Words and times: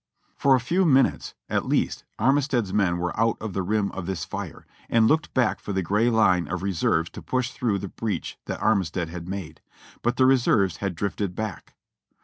For 0.35 0.55
a 0.55 0.59
few 0.59 0.83
minutes, 0.83 1.35
at 1.47 1.67
least, 1.67 2.05
Armistead's 2.17 2.73
men 2.73 2.97
were 2.97 3.11
oiit 3.11 3.37
of 3.39 3.53
the 3.53 3.61
rim 3.61 3.91
of 3.91 4.07
this 4.07 4.25
fire, 4.25 4.65
and 4.89 5.07
looked 5.07 5.31
back 5.35 5.59
for 5.59 5.73
the 5.73 5.83
gray 5.83 6.09
line 6.09 6.47
of 6.47 6.63
reserves 6.63 7.11
to 7.11 7.21
push 7.21 7.51
through 7.51 7.77
the 7.77 7.87
breach 7.89 8.39
that 8.45 8.59
Armistead 8.59 9.09
had 9.09 9.29
made; 9.29 9.61
but 10.01 10.17
the 10.17 10.25
re 10.25 10.37
serves 10.37 10.77
had 10.77 10.95
drifted 10.95 11.35
back. 11.35 11.75